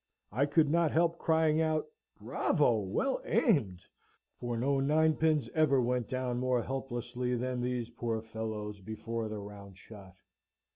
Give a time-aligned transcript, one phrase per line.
[0.31, 1.85] I could not help crying out,
[2.19, 2.79] "Bravo!
[2.79, 3.83] well aimed!"
[4.39, 9.77] for no ninepins ever went down more helplessly than these poor fellows before the round
[9.77, 10.15] shot.